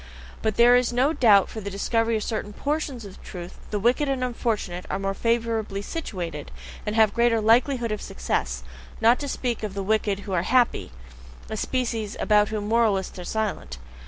[0.41, 3.77] But there is no doubt that for the discovery of certain PORTIONS of truth the
[3.77, 6.49] wicked and unfortunate are more favourably situated
[6.87, 8.63] and have a greater likelihood of success;
[8.99, 10.91] not to speak of the wicked who are happy
[11.51, 13.77] a species about whom moralists are silent.